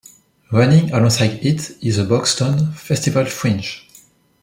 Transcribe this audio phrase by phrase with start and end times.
[0.51, 3.87] Running alongside it is the Buxton Festival Fringe.